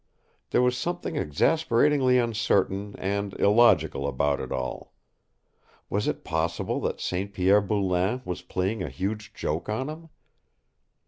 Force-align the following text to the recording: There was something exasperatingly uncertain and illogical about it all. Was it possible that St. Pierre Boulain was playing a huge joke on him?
There 0.49 0.63
was 0.63 0.75
something 0.75 1.15
exasperatingly 1.15 2.17
uncertain 2.17 2.95
and 2.97 3.39
illogical 3.39 4.07
about 4.07 4.39
it 4.39 4.51
all. 4.51 4.95
Was 5.91 6.07
it 6.07 6.23
possible 6.23 6.81
that 6.81 6.99
St. 6.99 7.31
Pierre 7.31 7.61
Boulain 7.61 8.23
was 8.25 8.41
playing 8.41 8.81
a 8.81 8.89
huge 8.89 9.31
joke 9.35 9.69
on 9.69 9.89
him? 9.89 10.09